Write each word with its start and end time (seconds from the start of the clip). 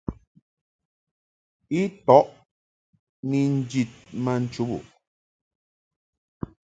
I 1.79 1.81
ntɔʼ 1.95 2.25
ni 3.29 3.39
njid 3.57 3.91
ma 4.23 4.33
nchubuʼ. 4.43 4.85